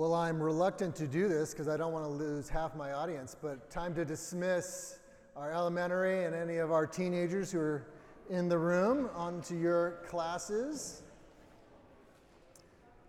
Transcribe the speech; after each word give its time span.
Well, 0.00 0.14
I'm 0.14 0.42
reluctant 0.42 0.96
to 0.96 1.06
do 1.06 1.28
this 1.28 1.50
because 1.50 1.68
I 1.68 1.76
don't 1.76 1.92
want 1.92 2.06
to 2.06 2.10
lose 2.10 2.48
half 2.48 2.74
my 2.74 2.92
audience, 2.92 3.36
but 3.38 3.70
time 3.70 3.94
to 3.96 4.04
dismiss 4.06 4.98
our 5.36 5.52
elementary 5.52 6.24
and 6.24 6.34
any 6.34 6.56
of 6.56 6.72
our 6.72 6.86
teenagers 6.86 7.52
who 7.52 7.60
are 7.60 7.86
in 8.30 8.48
the 8.48 8.56
room 8.56 9.10
onto 9.14 9.54
your 9.58 9.98
classes. 10.08 11.02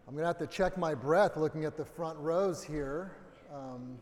I'm 0.05 0.16
going 0.16 0.23
to 0.23 0.27
have 0.27 0.38
to 0.40 0.48
check 0.48 0.77
my 0.77 0.94
breath 0.94 1.38
looking 1.38 1.64
at 1.64 1.77
the 1.77 1.86
front 1.86 2.20
rows 2.20 2.62
here. 2.62 3.16
Um, 3.55 3.98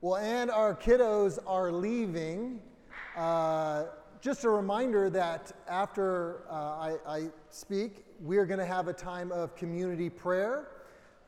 well, 0.00 0.16
and 0.16 0.50
our 0.50 0.74
kiddos 0.74 1.38
are 1.46 1.70
leaving. 1.70 2.58
Uh, 3.16 3.84
just 4.20 4.44
a 4.44 4.50
reminder 4.50 5.08
that 5.10 5.52
after 5.68 6.42
uh, 6.50 6.54
I, 6.54 6.96
I, 7.06 7.28
speak, 7.50 8.04
we 8.20 8.38
are 8.38 8.46
going 8.46 8.58
to 8.58 8.66
have 8.66 8.88
a 8.88 8.92
time 8.92 9.30
of 9.30 9.54
community 9.54 10.10
prayer. 10.10 10.68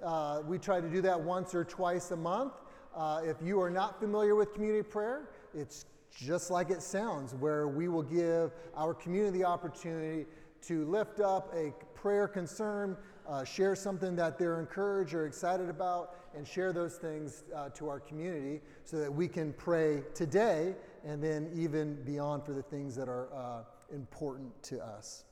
Uh, 0.02 0.42
we 0.44 0.58
try 0.58 0.80
to 0.80 0.88
do 0.88 1.00
that 1.02 1.20
once 1.20 1.54
or 1.54 1.64
twice 1.64 2.10
a 2.10 2.16
month. 2.16 2.54
Uh, 2.96 3.20
if 3.24 3.36
you 3.42 3.60
are 3.60 3.70
not 3.70 4.00
familiar 4.00 4.34
with 4.34 4.52
community 4.54 4.82
prayer, 4.82 5.28
it's 5.54 5.86
just 6.12 6.50
like 6.50 6.70
it 6.70 6.82
sounds, 6.82 7.34
where 7.34 7.68
we 7.68 7.86
will 7.86 8.02
give 8.02 8.52
our 8.74 8.92
community 8.92 9.38
the 9.38 9.44
opportunity 9.44 10.26
to 10.62 10.84
lift 10.86 11.20
up 11.20 11.54
a 11.54 11.72
prayer 11.94 12.26
concern, 12.26 12.96
uh, 13.28 13.44
share 13.44 13.76
something 13.76 14.16
that 14.16 14.36
they're 14.36 14.58
encouraged 14.58 15.14
or 15.14 15.26
excited 15.26 15.68
about, 15.68 16.16
and 16.36 16.46
share 16.46 16.72
those 16.72 16.96
things 16.96 17.44
uh, 17.54 17.68
to 17.68 17.88
our 17.88 18.00
community 18.00 18.60
so 18.84 18.98
that 18.98 19.12
we 19.12 19.28
can 19.28 19.52
pray 19.52 20.02
today 20.12 20.74
and 21.04 21.22
then 21.22 21.50
even 21.54 22.02
beyond 22.04 22.44
for 22.44 22.52
the 22.52 22.62
things 22.62 22.94
that 22.96 23.08
are 23.08 23.28
uh, 23.34 23.62
important 23.94 24.50
to 24.64 24.84
us. 24.84 25.24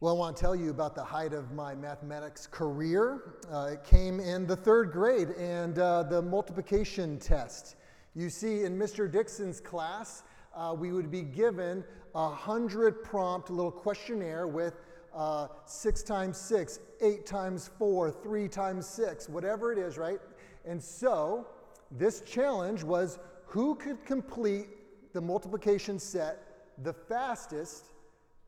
Well, 0.00 0.14
I 0.14 0.18
want 0.18 0.36
to 0.36 0.40
tell 0.40 0.54
you 0.54 0.70
about 0.70 0.94
the 0.94 1.02
height 1.02 1.32
of 1.32 1.50
my 1.52 1.74
mathematics 1.74 2.46
career. 2.46 3.34
Uh, 3.52 3.70
it 3.72 3.84
came 3.84 4.20
in 4.20 4.46
the 4.46 4.54
third 4.54 4.92
grade 4.92 5.30
and 5.30 5.76
uh, 5.78 6.04
the 6.04 6.22
multiplication 6.22 7.18
test. 7.18 7.74
You 8.14 8.30
see, 8.30 8.62
in 8.62 8.78
Mr. 8.78 9.10
Dixon's 9.10 9.60
class, 9.60 10.22
uh, 10.54 10.74
we 10.78 10.92
would 10.92 11.10
be 11.10 11.22
given 11.22 11.82
a 12.14 12.30
hundred 12.30 13.02
prompt 13.02 13.50
little 13.50 13.72
questionnaire 13.72 14.46
with 14.46 14.74
uh, 15.14 15.48
six 15.66 16.04
times 16.04 16.36
six, 16.36 16.78
eight 17.00 17.26
times 17.26 17.68
four, 17.78 18.10
three 18.10 18.46
times 18.46 18.86
six, 18.86 19.28
whatever 19.28 19.72
it 19.72 19.78
is, 19.78 19.98
right? 19.98 20.20
And 20.64 20.82
so 20.82 21.46
this 21.90 22.20
challenge 22.22 22.82
was 22.82 23.18
who 23.46 23.74
could 23.74 24.04
complete 24.04 24.66
the 25.12 25.20
multiplication 25.20 25.98
set 25.98 26.48
the 26.82 26.92
fastest 26.92 27.86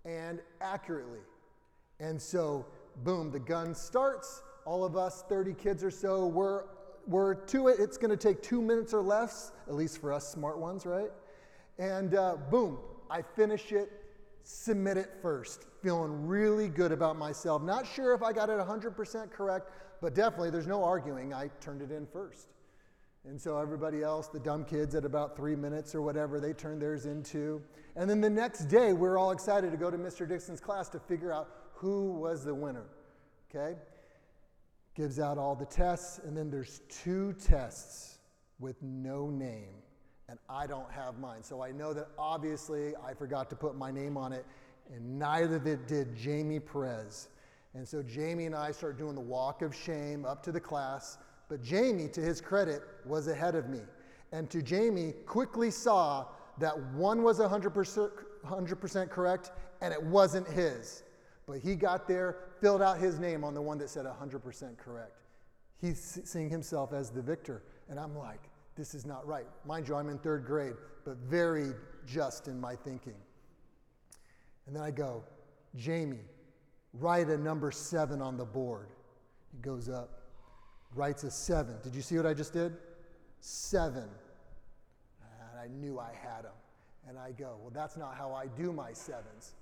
and 0.05 0.41
accurately. 0.61 1.21
And 1.99 2.21
so, 2.21 2.67
boom, 3.03 3.31
the 3.31 3.41
gun 3.41 3.75
starts. 3.75 4.43
All 4.65 4.85
of 4.85 4.97
us, 4.97 5.25
30 5.29 5.55
kids 5.55 5.83
or 5.83 5.91
so, 5.91 6.27
we're, 6.27 6.65
we're 7.07 7.35
to 7.35 7.69
it. 7.69 7.81
It's 7.81 7.97
going 7.97 8.11
to 8.11 8.17
take 8.17 8.43
two 8.43 8.63
minutes 8.63 8.95
or 8.95 9.03
less, 9.03 9.53
at 9.69 9.75
least 9.75 10.01
for 10.01 10.13
us 10.13 10.29
smart 10.29 10.59
ones, 10.59 10.87
right? 10.87 11.11
And 11.79 12.15
uh, 12.15 12.37
boom, 12.51 12.79
I 13.11 13.23
finish 13.23 13.73
it, 13.73 13.91
submit 14.45 14.97
it 14.97 15.11
first. 15.21 15.67
Feeling 15.83 16.27
really 16.27 16.69
good 16.69 16.93
about 16.93 17.17
myself. 17.17 17.63
Not 17.63 17.87
sure 17.87 18.15
if 18.15 18.23
I 18.23 18.33
got 18.33 18.49
it 18.49 18.59
100% 18.59 19.31
correct, 19.31 19.71
but 20.01 20.15
definitely 20.15 20.51
there's 20.51 20.67
no 20.67 20.85
arguing. 20.85 21.35
I 21.35 21.51
turned 21.61 21.83
it 21.83 21.91
in 21.91 22.07
first. 22.07 22.49
And 23.29 23.41
so 23.41 23.59
everybody 23.59 24.03
else, 24.03 24.29
the 24.29 24.41
dumb 24.41 24.65
kids 24.65 24.95
at 24.95 25.05
about 25.05 25.37
three 25.37 25.55
minutes 25.55 25.95
or 25.95 26.01
whatever, 26.01 26.41
they 26.41 26.55
turned 26.55 26.81
theirs 26.81 27.05
into. 27.05 27.63
And 27.95 28.09
then 28.09 28.21
the 28.21 28.31
next 28.31 28.65
day, 28.67 28.93
we're 28.93 29.19
all 29.19 29.31
excited 29.31 29.71
to 29.73 29.77
go 29.77 29.91
to 29.91 29.99
Mr. 29.99 30.27
Dixon's 30.27 30.61
class 30.61 30.89
to 30.91 30.99
figure 30.99 31.33
out 31.33 31.49
who 31.75 32.13
was 32.13 32.45
the 32.45 32.55
winner. 32.55 32.87
Okay? 33.51 33.79
Gives 34.95 35.21
out 35.21 35.37
all 35.37 35.55
the 35.55 35.67
tests, 35.67 36.19
and 36.25 36.37
then 36.37 36.51
there's 36.51 36.81
two 36.89 37.35
tests 37.35 38.19
with 38.59 38.83
no 38.83 39.29
name, 39.29 39.75
and 40.29 40.39
I 40.49 40.67
don't 40.67 40.91
have 40.91 41.19
mine. 41.19 41.43
So 41.43 41.63
I 41.63 41.73
know 41.73 41.93
that 41.93 42.09
obviously 42.19 42.95
I 42.97 43.15
forgot 43.15 43.51
to 43.51 43.57
put 43.57 43.77
my 43.77 43.91
name 43.91 44.17
on 44.17 44.33
it, 44.33 44.47
and 44.95 45.19
neither 45.19 45.59
did 45.59 46.17
Jamie 46.17 46.61
Perez. 46.61 47.29
And 47.75 47.87
so 47.87 48.03
Jamie 48.03 48.47
and 48.47 48.55
I 48.55 48.73
start 48.73 48.99
doing 48.99 49.15
the 49.15 49.21
walk 49.21 49.63
of 49.63 49.75
shame 49.75 50.25
up 50.25 50.43
to 50.45 50.53
the 50.53 50.61
class. 50.61 51.19
But 51.51 51.63
Jamie, 51.63 52.09
to 52.11 52.21
his 52.21 52.41
credit, 52.41 52.81
was 53.05 53.27
ahead 53.27 53.57
of 53.57 53.69
me. 53.69 53.81
And 54.31 54.49
to 54.51 54.63
Jamie, 54.63 55.13
quickly 55.27 55.71
saw 55.71 56.27
that 56.59 56.79
one 56.93 57.25
was 57.25 57.41
100%, 57.41 58.11
100% 58.47 59.11
correct 59.11 59.51
and 59.83 59.93
it 59.93 60.01
wasn't 60.01 60.47
his. 60.49 61.03
But 61.49 61.59
he 61.59 61.75
got 61.75 62.07
there, 62.07 62.37
filled 62.61 62.81
out 62.81 62.99
his 62.99 63.19
name 63.19 63.43
on 63.43 63.55
the 63.55 63.61
one 63.61 63.79
that 63.79 63.91
said 63.91 64.07
100% 64.07 64.79
correct. 64.79 65.23
He's 65.81 66.21
seeing 66.25 66.49
himself 66.49 66.93
as 66.93 67.11
the 67.11 67.23
victor. 67.23 67.65
And 67.89 67.99
I'm 67.99 68.17
like, 68.17 68.49
this 68.77 68.95
is 68.95 69.05
not 69.05 69.27
right. 69.27 69.47
Mind 69.67 69.89
you, 69.89 69.97
I'm 69.97 70.09
in 70.09 70.19
third 70.19 70.47
grade, 70.47 70.75
but 71.05 71.17
very 71.17 71.73
just 72.07 72.47
in 72.47 72.61
my 72.61 72.77
thinking. 72.77 73.17
And 74.69 74.77
then 74.77 74.85
I 74.85 74.93
go, 74.93 75.25
Jamie, 75.75 76.21
write 76.93 77.29
a 77.29 77.37
number 77.37 77.73
seven 77.73 78.23
on 78.23 78.37
the 78.37 78.45
board. 78.45 78.91
He 79.51 79.59
goes 79.59 79.89
up, 79.89 80.20
writes 80.95 81.25
a 81.25 81.31
seven. 81.31 81.77
Did 81.83 81.95
you 81.95 82.03
see 82.03 82.17
what 82.17 82.27
I 82.27 82.35
just 82.35 82.53
did? 82.53 82.77
Seven. 83.41 84.09
And 85.23 85.61
I 85.61 85.67
knew 85.69 85.99
I 85.99 86.13
had 86.13 86.45
him. 86.45 86.53
And 87.09 87.19
I 87.19 87.33
go, 87.33 87.57
well, 87.61 87.73
that's 87.73 87.97
not 87.97 88.15
how 88.15 88.33
I 88.33 88.47
do 88.47 88.73
my 88.73 88.93
sevens. 88.93 89.55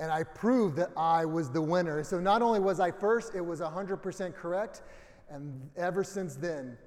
and 0.00 0.10
I 0.10 0.22
proved 0.22 0.76
that 0.76 0.90
I 0.96 1.26
was 1.26 1.50
the 1.50 1.60
winner. 1.60 2.02
So 2.02 2.18
not 2.18 2.40
only 2.40 2.58
was 2.58 2.80
I 2.80 2.90
first, 2.90 3.34
it 3.34 3.44
was 3.44 3.60
100% 3.60 4.34
correct. 4.34 4.80
And 5.28 5.70
ever 5.76 6.02
since 6.02 6.36
then, 6.36 6.78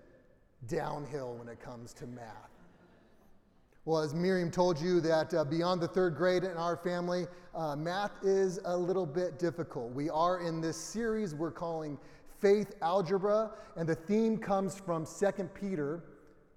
downhill 0.67 1.35
when 1.35 1.47
it 1.47 1.61
comes 1.61 1.94
to 1.94 2.07
math. 2.07 2.53
Well, 3.85 4.01
as 4.01 4.13
Miriam 4.13 4.49
told 4.49 4.79
you, 4.79 5.01
that 5.01 5.33
uh, 5.33 5.44
beyond 5.44 5.81
the 5.81 5.89
third 5.89 6.16
grade 6.16 6.45
in 6.45 6.55
our 6.55 6.77
family, 6.77 7.27
uh, 7.53 7.75
math 7.75 8.11
is 8.23 8.57
a 8.63 8.77
little 8.77 9.05
bit 9.05 9.38
difficult. 9.38 9.91
We 9.91 10.09
are 10.09 10.39
in 10.39 10.61
this 10.61 10.77
series 10.77 11.35
we're 11.35 11.51
calling 11.51 11.97
Faith 12.39 12.75
Algebra, 12.81 13.51
and 13.75 13.88
the 13.88 13.95
theme 13.95 14.38
comes 14.38 14.79
from 14.79 15.05
2 15.05 15.31
Peter 15.53 16.01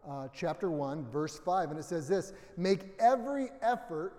uh, 0.08 0.28
chapter 0.32 0.70
1, 0.70 1.04
verse 1.10 1.36
5, 1.44 1.70
and 1.70 1.80
it 1.80 1.82
says 1.82 2.06
this 2.06 2.32
Make 2.56 2.94
every 3.00 3.48
effort 3.60 4.12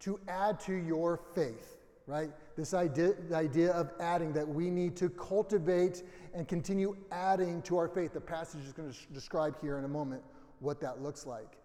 to 0.00 0.20
add 0.28 0.60
to 0.60 0.74
your 0.74 1.20
faith 1.34 1.78
right? 2.08 2.30
This 2.56 2.74
idea, 2.74 3.14
the 3.28 3.36
idea 3.36 3.70
of 3.70 3.92
adding, 4.00 4.32
that 4.32 4.46
we 4.46 4.70
need 4.70 4.96
to 4.96 5.08
cultivate 5.08 6.02
and 6.34 6.48
continue 6.48 6.96
adding 7.12 7.62
to 7.62 7.76
our 7.76 7.86
faith. 7.86 8.12
The 8.12 8.20
passage 8.20 8.64
is 8.66 8.72
going 8.72 8.92
to 8.92 8.98
describe 9.14 9.56
here 9.60 9.78
in 9.78 9.84
a 9.84 9.88
moment 9.88 10.22
what 10.58 10.80
that 10.80 11.00
looks 11.00 11.26
like. 11.26 11.58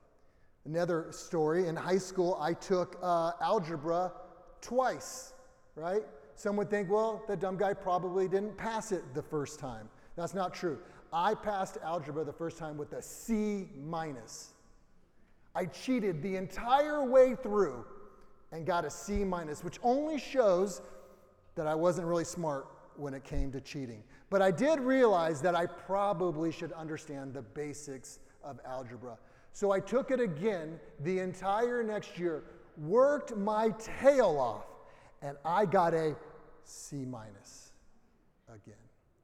Another 0.68 1.08
story 1.12 1.68
in 1.68 1.78
high 1.78 1.98
school, 1.98 2.38
I 2.42 2.52
took 2.54 3.00
uh, 3.02 3.32
algebra 3.42 4.12
twice, 4.60 5.34
right? 5.76 6.04
Some 6.36 6.58
would 6.58 6.70
think, 6.70 6.92
well, 6.92 7.24
the 7.26 7.38
dumb 7.38 7.56
guy 7.56 7.74
probably 7.74 8.28
didn't 8.28 8.58
pass 8.58 8.92
it 8.92 9.02
the 9.14 9.22
first 9.22 9.60
time. 9.60 9.88
That's 10.18 10.34
not 10.34 10.54
true. 10.54 10.78
I 11.14 11.36
passed 11.36 11.78
algebra 11.82 12.26
the 12.26 12.34
first 12.34 12.58
time 12.58 12.78
with 12.78 12.92
a 12.92 13.02
C 13.02 13.70
minus. 13.82 14.56
I 15.56 15.68
cheated 15.68 16.22
the 16.22 16.36
entire 16.36 17.06
way 17.06 17.36
through 17.36 17.86
and 18.52 18.66
got 18.66 18.84
a 18.84 18.90
C 18.90 19.24
minus, 19.24 19.64
which 19.64 19.80
only 19.84 20.20
shows 20.20 20.82
that 21.56 21.66
I 21.66 21.76
wasn't 21.76 22.08
really 22.08 22.26
smart 22.26 22.68
when 22.98 23.14
it 23.14 23.24
came 23.24 23.54
to 23.54 23.62
cheating. 23.62 24.04
But 24.30 24.42
I 24.42 24.52
did 24.52 24.82
realize 24.82 25.42
that 25.44 25.56
I 25.56 25.66
probably 25.66 26.52
should 26.52 26.74
understand 26.74 27.34
the 27.34 27.42
basics 27.42 28.20
of 28.44 28.60
algebra. 28.66 29.18
So 29.58 29.72
I 29.72 29.80
took 29.80 30.12
it 30.12 30.20
again 30.20 30.80
the 31.00 31.18
entire 31.18 31.82
next 31.82 32.20
year, 32.20 32.44
worked 32.78 33.36
my 33.36 33.74
tail 34.00 34.38
off, 34.38 34.68
and 35.24 35.36
I 35.44 35.66
got 35.66 35.96
a 35.96 36.16
C 36.64 36.98
minus 36.98 37.72
again, 38.50 38.76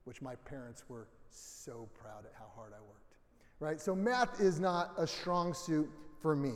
which 0.06 0.24
my 0.24 0.34
parents 0.38 0.86
were 0.90 1.08
so 1.30 1.88
proud 1.94 2.26
at 2.26 2.32
how 2.34 2.48
hard 2.56 2.74
I 2.74 2.82
worked. 2.82 3.18
Right? 3.60 3.80
So 3.80 3.94
math 3.94 4.42
is 4.42 4.60
not 4.60 4.94
a 4.98 5.06
strong 5.06 5.54
suit 5.54 5.88
for 6.20 6.36
me. 6.36 6.54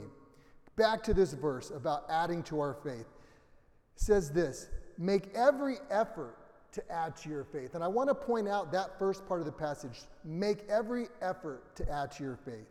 Back 0.75 1.03
to 1.03 1.13
this 1.13 1.33
verse 1.33 1.69
about 1.69 2.05
adding 2.09 2.41
to 2.45 2.59
our 2.59 2.73
faith. 2.83 3.05
It 3.05 4.01
says 4.01 4.31
this 4.31 4.69
make 4.97 5.29
every 5.35 5.75
effort 5.91 6.35
to 6.71 6.91
add 6.91 7.15
to 7.17 7.29
your 7.29 7.43
faith. 7.43 7.75
And 7.75 7.83
I 7.83 7.87
want 7.89 8.09
to 8.09 8.15
point 8.15 8.47
out 8.47 8.71
that 8.71 8.97
first 8.97 9.27
part 9.27 9.39
of 9.39 9.45
the 9.45 9.51
passage 9.51 10.01
make 10.25 10.67
every 10.67 11.09
effort 11.21 11.75
to 11.75 11.87
add 11.91 12.11
to 12.13 12.23
your 12.23 12.37
faith. 12.37 12.65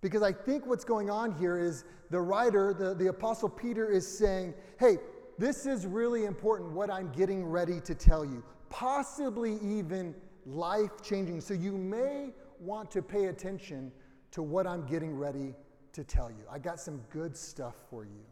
Because 0.00 0.22
I 0.22 0.32
think 0.32 0.66
what's 0.66 0.84
going 0.84 1.10
on 1.10 1.32
here 1.32 1.58
is 1.58 1.84
the 2.10 2.20
writer, 2.20 2.72
the, 2.72 2.94
the 2.94 3.08
Apostle 3.08 3.48
Peter, 3.48 3.90
is 3.90 4.06
saying, 4.06 4.54
hey, 4.78 4.98
this 5.38 5.66
is 5.66 5.86
really 5.86 6.24
important 6.24 6.72
what 6.72 6.90
I'm 6.90 7.10
getting 7.12 7.44
ready 7.44 7.80
to 7.80 7.94
tell 7.94 8.24
you, 8.24 8.42
possibly 8.68 9.58
even 9.62 10.14
life 10.46 10.90
changing. 11.02 11.40
So 11.40 11.54
you 11.54 11.72
may 11.72 12.30
want 12.58 12.90
to 12.92 13.02
pay 13.02 13.26
attention 13.26 13.92
to 14.32 14.42
what 14.42 14.66
I'm 14.66 14.86
getting 14.86 15.16
ready 15.16 15.54
to 15.92 16.04
tell 16.04 16.30
you. 16.30 16.44
I 16.50 16.58
got 16.58 16.78
some 16.78 17.00
good 17.10 17.36
stuff 17.36 17.74
for 17.90 18.04
you. 18.04 18.24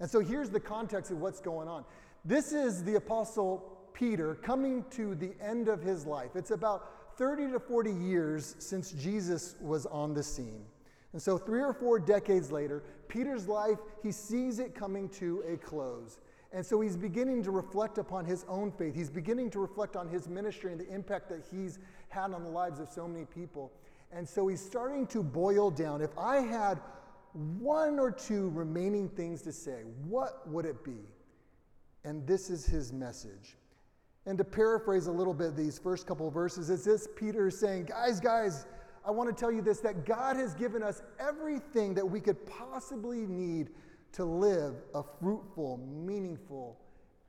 And 0.00 0.10
so 0.10 0.20
here's 0.20 0.50
the 0.50 0.60
context 0.60 1.10
of 1.10 1.18
what's 1.18 1.40
going 1.40 1.68
on. 1.68 1.84
This 2.24 2.52
is 2.52 2.82
the 2.84 2.96
Apostle 2.96 3.88
Peter 3.94 4.34
coming 4.34 4.84
to 4.90 5.14
the 5.14 5.32
end 5.40 5.68
of 5.68 5.82
his 5.82 6.06
life. 6.06 6.30
It's 6.34 6.50
about 6.50 6.90
30 7.16 7.52
to 7.52 7.60
40 7.60 7.90
years 7.92 8.56
since 8.58 8.92
Jesus 8.92 9.56
was 9.60 9.86
on 9.86 10.14
the 10.14 10.22
scene. 10.22 10.64
And 11.12 11.22
so, 11.22 11.38
three 11.38 11.62
or 11.62 11.72
four 11.72 11.98
decades 11.98 12.52
later, 12.52 12.82
Peter's 13.08 13.48
life, 13.48 13.78
he 14.02 14.12
sees 14.12 14.58
it 14.58 14.74
coming 14.74 15.08
to 15.10 15.42
a 15.48 15.56
close. 15.56 16.18
And 16.52 16.64
so 16.64 16.80
he's 16.80 16.96
beginning 16.96 17.42
to 17.44 17.50
reflect 17.50 17.98
upon 17.98 18.24
his 18.24 18.44
own 18.48 18.70
faith. 18.70 18.94
He's 18.94 19.10
beginning 19.10 19.50
to 19.50 19.58
reflect 19.58 19.96
on 19.96 20.08
his 20.08 20.28
ministry 20.28 20.72
and 20.72 20.80
the 20.80 20.88
impact 20.92 21.28
that 21.28 21.44
he's 21.50 21.78
had 22.08 22.32
on 22.32 22.44
the 22.44 22.50
lives 22.50 22.80
of 22.80 22.88
so 22.88 23.06
many 23.06 23.24
people. 23.24 23.72
And 24.12 24.28
so 24.28 24.46
he's 24.46 24.64
starting 24.64 25.06
to 25.08 25.22
boil 25.22 25.70
down. 25.70 26.00
If 26.00 26.16
I 26.16 26.36
had 26.36 26.80
one 27.58 27.98
or 27.98 28.10
two 28.10 28.50
remaining 28.50 29.08
things 29.08 29.42
to 29.42 29.52
say, 29.52 29.82
what 30.06 30.48
would 30.48 30.64
it 30.64 30.84
be? 30.84 31.00
And 32.04 32.26
this 32.26 32.48
is 32.48 32.64
his 32.64 32.92
message. 32.92 33.56
And 34.26 34.36
to 34.38 34.44
paraphrase 34.44 35.06
a 35.06 35.12
little 35.12 35.34
bit 35.34 35.56
these 35.56 35.78
first 35.78 36.06
couple 36.06 36.28
verses, 36.30 36.68
is 36.68 36.84
this 36.84 37.06
Peter 37.16 37.50
saying, 37.50 37.84
Guys, 37.84 38.18
guys, 38.18 38.66
I 39.04 39.12
want 39.12 39.34
to 39.34 39.40
tell 39.40 39.52
you 39.52 39.62
this 39.62 39.78
that 39.80 40.04
God 40.04 40.36
has 40.36 40.54
given 40.54 40.82
us 40.82 41.02
everything 41.20 41.94
that 41.94 42.04
we 42.04 42.20
could 42.20 42.44
possibly 42.46 43.20
need 43.26 43.70
to 44.12 44.24
live 44.24 44.74
a 44.94 45.02
fruitful, 45.20 45.78
meaningful, 45.78 46.76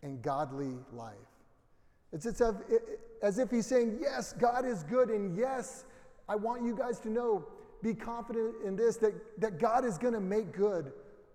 and 0.02 0.22
godly 0.22 0.76
life. 0.92 1.14
It's, 2.12 2.26
as 3.22 3.38
if 3.38 3.52
he's 3.52 3.68
saying, 3.68 4.00
Yes, 4.02 4.34
God 4.34 4.66
is 4.66 4.84
good, 4.84 5.10
and 5.10 5.38
yes, 5.38 5.86
I 6.28 6.36
want 6.36 6.64
you 6.64 6.76
guys 6.76 7.00
to 7.02 7.10
know, 7.10 7.46
be 7.84 7.94
confident 7.94 8.56
in 8.66 8.76
this, 8.76 8.98
that, 8.98 9.14
that 9.40 9.60
God 9.60 9.86
is 9.86 10.00
going 10.00 10.14
to 10.14 10.20
make 10.20 10.52
good 10.52 10.92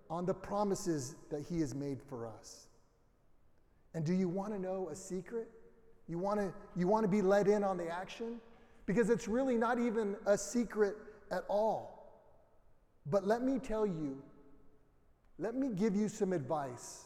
on 0.09 0.25
the 0.25 0.33
promises 0.33 1.15
that 1.29 1.45
he 1.49 1.61
has 1.61 1.73
made 1.73 2.01
for 2.01 2.27
us. 2.27 2.67
And 3.93 4.05
do 4.05 4.13
you 4.13 4.27
want 4.27 4.53
to 4.53 4.59
know 4.59 4.89
a 4.91 4.95
secret? 4.95 5.49
You 6.07 6.17
want 6.17 6.39
to, 6.39 6.53
you 6.75 6.87
want 6.87 7.03
to 7.03 7.07
be 7.07 7.21
let 7.21 7.47
in 7.47 7.63
on 7.63 7.77
the 7.77 7.87
action? 7.87 8.39
Because 8.85 9.09
it's 9.09 9.27
really 9.27 9.55
not 9.55 9.79
even 9.79 10.15
a 10.25 10.37
secret 10.37 10.97
at 11.31 11.43
all. 11.47 11.93
But 13.05 13.27
let 13.27 13.41
me 13.41 13.59
tell 13.59 13.85
you, 13.85 14.21
let 15.39 15.55
me 15.55 15.69
give 15.69 15.95
you 15.95 16.07
some 16.07 16.33
advice 16.33 17.05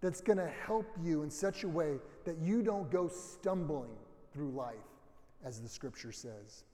that's 0.00 0.20
going 0.20 0.38
to 0.38 0.50
help 0.66 0.86
you 1.02 1.22
in 1.22 1.30
such 1.30 1.64
a 1.64 1.68
way 1.68 1.98
that 2.24 2.38
you 2.38 2.62
don't 2.62 2.90
go 2.90 3.08
stumbling 3.08 3.90
through 4.32 4.50
life, 4.50 4.74
as 5.44 5.60
the 5.60 5.68
scripture 5.68 6.12
says. 6.12 6.64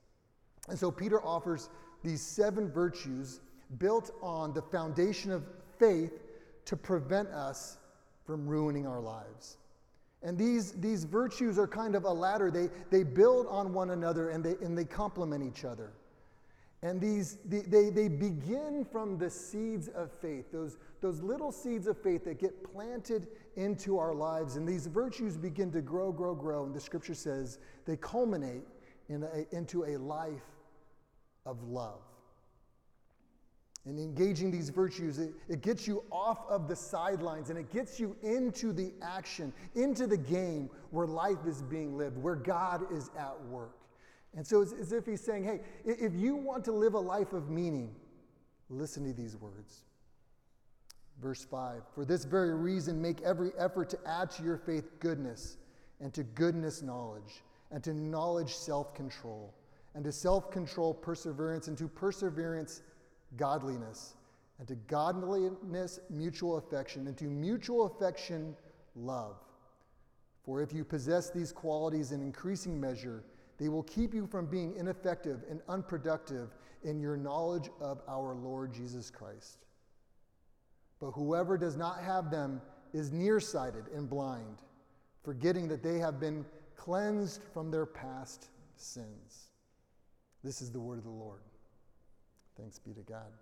And 0.68 0.78
so 0.78 0.90
Peter 0.90 1.24
offers 1.24 1.70
these 2.02 2.20
seven 2.20 2.70
virtues 2.70 3.40
built 3.78 4.10
on 4.22 4.52
the 4.52 4.62
foundation 4.62 5.30
of 5.30 5.44
faith 5.78 6.12
to 6.66 6.76
prevent 6.76 7.28
us 7.28 7.78
from 8.24 8.46
ruining 8.46 8.86
our 8.86 9.00
lives. 9.00 9.58
And 10.22 10.38
these, 10.38 10.72
these 10.72 11.04
virtues 11.04 11.58
are 11.58 11.68
kind 11.68 11.94
of 11.94 12.04
a 12.04 12.12
ladder. 12.12 12.50
They, 12.50 12.70
they 12.90 13.02
build 13.02 13.46
on 13.48 13.74
one 13.74 13.90
another 13.90 14.30
and 14.30 14.42
they, 14.42 14.54
and 14.64 14.76
they 14.76 14.84
complement 14.86 15.44
each 15.44 15.64
other. 15.64 15.92
And 16.82 17.00
these, 17.00 17.38
they, 17.46 17.88
they, 17.88 18.08
begin 18.08 18.86
from 18.90 19.16
the 19.16 19.30
seeds 19.30 19.88
of 19.88 20.12
faith, 20.12 20.52
those, 20.52 20.76
those 21.00 21.22
little 21.22 21.50
seeds 21.50 21.86
of 21.86 21.96
faith 21.96 22.24
that 22.24 22.38
get 22.38 22.62
planted 22.62 23.26
into 23.56 23.98
our 23.98 24.14
lives. 24.14 24.56
And 24.56 24.68
these 24.68 24.86
virtues 24.86 25.38
begin 25.38 25.72
to 25.72 25.80
grow, 25.80 26.12
grow, 26.12 26.34
grow. 26.34 26.66
And 26.66 26.74
the 26.74 26.80
scripture 26.80 27.14
says 27.14 27.58
they 27.86 27.96
culminate 27.96 28.64
in 29.08 29.22
a, 29.22 29.56
into 29.56 29.84
a 29.84 29.96
life 29.96 30.42
of 31.46 31.62
love. 31.62 32.02
And 33.86 33.98
engaging 33.98 34.50
these 34.50 34.70
virtues, 34.70 35.18
it, 35.18 35.34
it 35.48 35.60
gets 35.60 35.86
you 35.86 36.04
off 36.10 36.38
of 36.48 36.68
the 36.68 36.76
sidelines 36.76 37.50
and 37.50 37.58
it 37.58 37.70
gets 37.70 38.00
you 38.00 38.16
into 38.22 38.72
the 38.72 38.94
action, 39.02 39.52
into 39.74 40.06
the 40.06 40.16
game 40.16 40.70
where 40.90 41.06
life 41.06 41.46
is 41.46 41.60
being 41.62 41.96
lived, 41.98 42.16
where 42.16 42.36
God 42.36 42.90
is 42.90 43.10
at 43.18 43.38
work. 43.46 43.76
And 44.36 44.46
so 44.46 44.62
it's 44.62 44.72
as 44.72 44.92
if 44.92 45.04
he's 45.04 45.20
saying, 45.20 45.44
hey, 45.44 45.60
if 45.84 46.14
you 46.14 46.34
want 46.34 46.64
to 46.64 46.72
live 46.72 46.94
a 46.94 46.98
life 46.98 47.34
of 47.34 47.50
meaning, 47.50 47.94
listen 48.70 49.04
to 49.04 49.12
these 49.12 49.36
words. 49.36 49.84
Verse 51.20 51.44
5 51.44 51.82
For 51.94 52.04
this 52.04 52.24
very 52.24 52.54
reason, 52.54 53.00
make 53.00 53.20
every 53.22 53.52
effort 53.58 53.90
to 53.90 53.98
add 54.06 54.30
to 54.32 54.42
your 54.42 54.56
faith 54.56 54.98
goodness, 54.98 55.58
and 56.00 56.12
to 56.14 56.24
goodness, 56.24 56.82
knowledge, 56.82 57.42
and 57.70 57.82
to 57.84 57.94
knowledge, 57.94 58.54
self 58.54 58.94
control, 58.94 59.54
and 59.94 60.04
to 60.04 60.12
self 60.12 60.50
control, 60.50 60.92
perseverance, 60.92 61.68
and 61.68 61.78
to 61.78 61.86
perseverance, 61.86 62.82
godliness, 63.36 64.14
and 64.58 64.68
to 64.68 64.74
godliness, 64.86 66.00
mutual 66.10 66.58
affection, 66.58 67.06
and 67.06 67.16
to 67.18 67.24
mutual 67.24 67.86
affection, 67.86 68.56
love. 68.94 69.36
For 70.44 70.62
if 70.62 70.72
you 70.72 70.84
possess 70.84 71.30
these 71.30 71.52
qualities 71.52 72.12
in 72.12 72.20
increasing 72.20 72.80
measure, 72.80 73.24
they 73.58 73.68
will 73.68 73.82
keep 73.84 74.14
you 74.14 74.26
from 74.26 74.46
being 74.46 74.74
ineffective 74.76 75.42
and 75.48 75.60
unproductive 75.68 76.54
in 76.82 77.00
your 77.00 77.16
knowledge 77.16 77.70
of 77.80 78.02
our 78.08 78.34
Lord 78.34 78.72
Jesus 78.72 79.10
Christ. 79.10 79.64
But 81.00 81.12
whoever 81.12 81.56
does 81.56 81.76
not 81.76 82.00
have 82.02 82.30
them 82.30 82.60
is 82.92 83.10
nearsighted 83.10 83.84
and 83.94 84.08
blind, 84.08 84.62
forgetting 85.22 85.68
that 85.68 85.82
they 85.82 85.98
have 85.98 86.20
been 86.20 86.44
cleansed 86.76 87.42
from 87.52 87.70
their 87.70 87.86
past 87.86 88.48
sins. 88.76 89.48
This 90.42 90.60
is 90.60 90.70
the 90.70 90.80
word 90.80 90.98
of 90.98 91.04
the 91.04 91.10
Lord. 91.10 91.40
Thanks 92.56 92.78
be 92.78 92.92
to 92.92 93.02
God. 93.02 93.32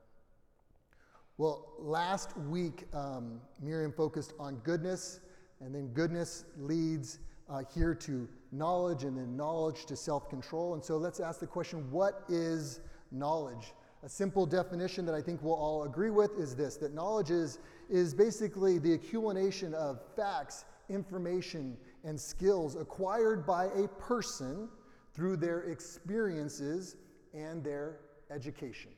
Well, 1.38 1.72
last 1.78 2.36
week, 2.36 2.84
um, 2.92 3.40
Miriam 3.60 3.92
focused 3.92 4.32
on 4.38 4.56
goodness, 4.56 5.20
and 5.60 5.74
then 5.74 5.88
goodness 5.88 6.44
leads 6.58 7.18
uh, 7.48 7.62
here 7.74 7.94
to 7.94 8.28
knowledge, 8.52 9.04
and 9.04 9.16
then 9.16 9.36
knowledge 9.36 9.84
to 9.86 9.96
self 9.96 10.28
control. 10.28 10.74
And 10.74 10.82
so 10.82 10.96
let's 10.96 11.20
ask 11.20 11.40
the 11.40 11.46
question 11.46 11.90
what 11.90 12.24
is 12.28 12.80
knowledge? 13.10 13.74
A 14.02 14.08
simple 14.08 14.46
definition 14.46 15.04
that 15.06 15.14
I 15.14 15.20
think 15.20 15.42
we'll 15.42 15.54
all 15.54 15.84
agree 15.84 16.10
with 16.10 16.38
is 16.38 16.56
this 16.56 16.76
that 16.78 16.94
knowledge 16.94 17.30
is, 17.30 17.58
is 17.90 18.14
basically 18.14 18.78
the 18.78 18.94
accumulation 18.94 19.74
of 19.74 20.00
facts, 20.16 20.64
information, 20.88 21.76
and 22.04 22.20
skills 22.20 22.76
acquired 22.76 23.46
by 23.46 23.66
a 23.66 23.88
person 23.88 24.68
through 25.14 25.36
their 25.36 25.62
experiences 25.62 26.96
and 27.34 27.62
their 27.62 27.98
education. 28.30 28.90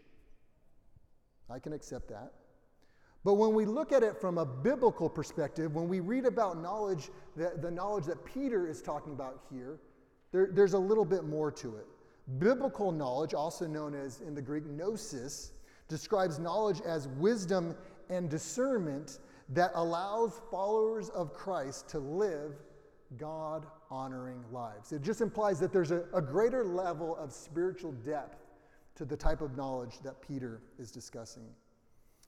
I 1.51 1.59
can 1.59 1.73
accept 1.73 2.09
that. 2.09 2.33
But 3.25 3.35
when 3.35 3.55
we 3.55 3.65
look 3.65 3.93
at 3.93 4.03
it 4.03 4.21
from 4.21 4.37
a 4.39 4.45
biblical 4.45 5.09
perspective, 5.09 5.75
when 5.75 5.89
we 5.89 6.01
read 6.01 6.27
about 6.27 6.61
knowledge, 6.61 7.11
the, 7.37 7.53
the 7.61 7.71
knowledge 7.71 8.05
that 8.05 8.25
Peter 8.25 8.67
is 8.67 8.83
talking 8.83 9.13
about 9.13 9.41
here, 9.51 9.79
there, 10.31 10.51
there's 10.53 10.75
a 10.75 10.79
little 10.79 11.05
bit 11.05 11.25
more 11.25 11.51
to 11.53 11.77
it. 11.77 11.87
Biblical 12.39 12.93
knowledge, 12.93 13.33
also 13.33 13.67
known 13.67 13.95
as 13.95 14.21
in 14.21 14.35
the 14.35 14.43
Greek 14.43 14.67
gnosis, 14.67 15.53
describes 15.89 16.39
knowledge 16.39 16.81
as 16.83 17.09
wisdom 17.09 17.75
and 18.11 18.29
discernment 18.29 19.19
that 19.51 19.71
allows 19.75 20.41
followers 20.51 21.09
of 21.11 21.33
Christ 21.33 21.89
to 21.91 21.99
live 21.99 22.53
God 23.19 23.67
honoring 23.91 24.43
lives. 24.51 24.93
It 24.93 25.03
just 25.03 25.21
implies 25.21 25.61
that 25.61 25.73
there's 25.73 25.91
a, 25.91 26.05
a 26.13 26.21
greater 26.21 26.65
level 26.65 27.17
of 27.17 27.33
spiritual 27.33 27.93
depth 27.93 28.44
to 28.97 29.05
the 29.05 29.17
type 29.17 29.41
of 29.41 29.57
knowledge 29.57 29.99
that 30.05 30.21
Peter 30.27 30.61
is 30.79 30.91
discussing. 30.91 31.45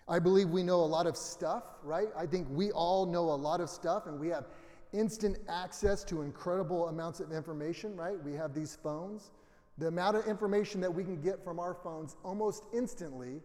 I 0.09 0.19
believe 0.19 0.51
we 0.51 0.63
know 0.63 0.81
a 0.81 0.87
lot 0.87 1.07
of 1.07 1.17
stuff, 1.17 1.65
right? 1.83 2.09
I 2.17 2.27
think 2.27 2.47
we 2.51 2.71
all 2.71 3.07
know 3.07 3.25
a 3.25 3.35
lot 3.35 3.61
of 3.61 3.69
stuff 3.69 4.07
and 4.07 4.21
we 4.21 4.29
have 4.29 4.47
instant 4.93 5.39
access 5.49 6.05
to 6.05 6.23
incredible 6.23 6.89
amounts 6.89 7.21
of 7.21 7.33
information, 7.33 7.97
right? 7.97 8.23
We 8.23 8.33
have 8.35 8.55
these 8.55 8.79
phones. 8.83 9.31
The 9.79 9.89
amount 9.89 10.17
of 10.17 10.27
information 10.27 10.81
that 10.81 10.95
we 10.95 11.05
can 11.05 11.21
get 11.21 11.43
from 11.43 11.59
our 11.59 11.75
phones 11.75 12.17
almost 12.25 12.65
instantly 12.73 13.41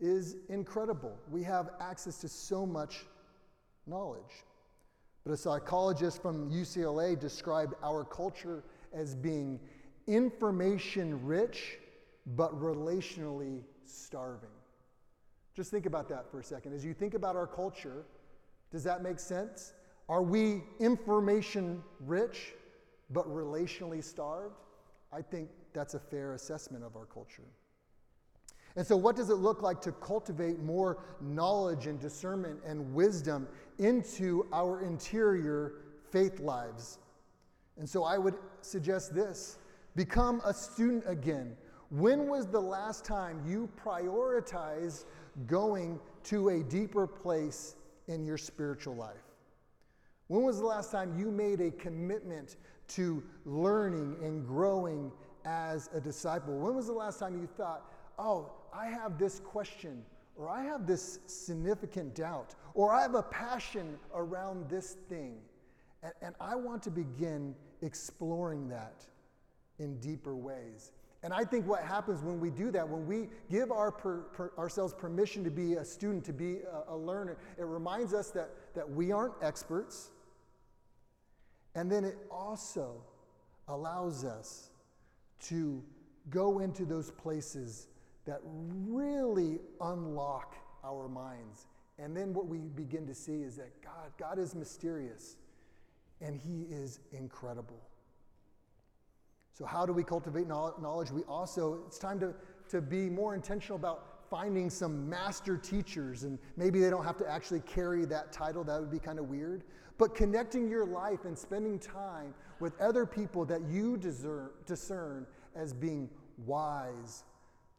is 0.00 0.36
incredible. 0.48 1.16
We 1.30 1.42
have 1.44 1.70
access 1.80 2.18
to 2.18 2.28
so 2.28 2.64
much 2.64 3.04
knowledge. 3.86 4.44
But 5.24 5.32
a 5.32 5.36
psychologist 5.36 6.22
from 6.22 6.50
UCLA 6.50 7.18
described 7.18 7.74
our 7.84 8.04
culture 8.04 8.64
as 8.94 9.14
being 9.14 9.60
information 10.06 11.24
rich 11.24 11.78
but 12.36 12.58
relationally 12.60 13.62
starving. 13.84 14.50
Just 15.54 15.70
think 15.70 15.86
about 15.86 16.08
that 16.08 16.30
for 16.30 16.40
a 16.40 16.44
second. 16.44 16.74
As 16.74 16.84
you 16.84 16.94
think 16.94 17.14
about 17.14 17.36
our 17.36 17.46
culture, 17.46 18.04
does 18.70 18.84
that 18.84 19.02
make 19.02 19.18
sense? 19.18 19.72
Are 20.08 20.22
we 20.22 20.62
information 20.78 21.82
rich 22.00 22.52
but 23.10 23.28
relationally 23.28 24.02
starved? 24.02 24.56
I 25.12 25.22
think 25.22 25.48
that's 25.72 25.94
a 25.94 25.98
fair 25.98 26.34
assessment 26.34 26.84
of 26.84 26.96
our 26.96 27.06
culture. 27.06 27.44
And 28.76 28.86
so, 28.86 28.96
what 28.96 29.16
does 29.16 29.30
it 29.30 29.34
look 29.34 29.62
like 29.62 29.80
to 29.82 29.92
cultivate 29.92 30.60
more 30.60 30.98
knowledge 31.20 31.86
and 31.86 31.98
discernment 31.98 32.60
and 32.64 32.94
wisdom 32.94 33.48
into 33.78 34.46
our 34.52 34.82
interior 34.82 35.74
faith 36.10 36.38
lives? 36.38 36.98
And 37.78 37.88
so, 37.88 38.04
I 38.04 38.18
would 38.18 38.36
suggest 38.62 39.12
this 39.12 39.58
become 39.96 40.40
a 40.44 40.54
student 40.54 41.02
again 41.06 41.56
When 41.90 42.28
was 42.28 42.46
the 42.46 42.60
last 42.60 43.04
time 43.04 43.42
you 43.44 43.68
prioritized 43.84 45.06
going 45.48 45.98
to 46.24 46.50
a 46.50 46.62
deeper 46.62 47.04
place 47.04 47.74
in 48.06 48.24
your 48.24 48.38
spiritual 48.38 48.94
life? 48.94 49.16
When 50.28 50.44
was 50.44 50.60
the 50.60 50.66
last 50.66 50.92
time 50.92 51.18
you 51.18 51.32
made 51.32 51.60
a 51.60 51.72
commitment 51.72 52.56
to 52.88 53.20
learning 53.44 54.16
and 54.22 54.46
growing 54.46 55.10
as 55.44 55.90
a 55.92 56.00
disciple? 56.00 56.56
When 56.56 56.76
was 56.76 56.86
the 56.86 56.92
last 56.92 57.18
time 57.18 57.40
you 57.40 57.48
thought, 57.56 57.90
oh, 58.20 58.52
I 58.72 58.86
have 58.86 59.18
this 59.18 59.40
question, 59.40 60.04
or 60.36 60.48
I 60.48 60.62
have 60.62 60.86
this 60.86 61.18
significant 61.26 62.14
doubt, 62.14 62.54
or 62.74 62.92
I 62.92 63.02
have 63.02 63.16
a 63.16 63.22
passion 63.24 63.98
around 64.14 64.70
this 64.70 64.92
thing, 65.08 65.38
and, 66.04 66.12
and 66.22 66.34
I 66.40 66.54
want 66.54 66.84
to 66.84 66.90
begin 66.92 67.52
exploring 67.82 68.68
that 68.68 69.04
in 69.80 69.98
deeper 69.98 70.36
ways? 70.36 70.92
And 71.22 71.34
I 71.34 71.44
think 71.44 71.66
what 71.66 71.82
happens 71.82 72.22
when 72.22 72.40
we 72.40 72.50
do 72.50 72.70
that, 72.70 72.88
when 72.88 73.06
we 73.06 73.28
give 73.50 73.70
our 73.70 73.92
per, 73.92 74.20
per, 74.32 74.52
ourselves 74.56 74.94
permission 74.94 75.44
to 75.44 75.50
be 75.50 75.74
a 75.74 75.84
student, 75.84 76.24
to 76.24 76.32
be 76.32 76.60
a, 76.60 76.94
a 76.94 76.96
learner, 76.96 77.36
it 77.58 77.64
reminds 77.64 78.14
us 78.14 78.30
that, 78.30 78.50
that 78.74 78.88
we 78.88 79.12
aren't 79.12 79.34
experts. 79.42 80.10
And 81.74 81.92
then 81.92 82.04
it 82.04 82.16
also 82.30 83.02
allows 83.68 84.24
us 84.24 84.70
to 85.40 85.82
go 86.30 86.60
into 86.60 86.84
those 86.84 87.10
places 87.10 87.88
that 88.24 88.40
really 88.44 89.58
unlock 89.80 90.56
our 90.84 91.08
minds. 91.08 91.66
And 91.98 92.16
then 92.16 92.32
what 92.32 92.46
we 92.46 92.58
begin 92.58 93.06
to 93.06 93.14
see 93.14 93.42
is 93.42 93.56
that 93.56 93.82
God, 93.82 94.10
God 94.18 94.38
is 94.38 94.54
mysterious 94.54 95.36
and 96.20 96.34
He 96.34 96.62
is 96.70 97.00
incredible. 97.12 97.80
So, 99.60 99.66
how 99.66 99.84
do 99.84 99.92
we 99.92 100.02
cultivate 100.02 100.48
knowledge? 100.48 101.10
We 101.10 101.22
also, 101.24 101.80
it's 101.86 101.98
time 101.98 102.18
to, 102.20 102.32
to 102.70 102.80
be 102.80 103.10
more 103.10 103.34
intentional 103.34 103.76
about 103.76 104.24
finding 104.30 104.70
some 104.70 105.06
master 105.06 105.58
teachers, 105.58 106.22
and 106.22 106.38
maybe 106.56 106.80
they 106.80 106.88
don't 106.88 107.04
have 107.04 107.18
to 107.18 107.30
actually 107.30 107.60
carry 107.60 108.06
that 108.06 108.32
title, 108.32 108.64
that 108.64 108.80
would 108.80 108.90
be 108.90 108.98
kind 108.98 109.18
of 109.18 109.28
weird. 109.28 109.64
But 109.98 110.14
connecting 110.14 110.66
your 110.66 110.86
life 110.86 111.26
and 111.26 111.38
spending 111.38 111.78
time 111.78 112.32
with 112.58 112.80
other 112.80 113.04
people 113.04 113.44
that 113.44 113.60
you 113.68 113.98
discern, 113.98 114.48
discern 114.64 115.26
as 115.54 115.74
being 115.74 116.08
wise, 116.46 117.24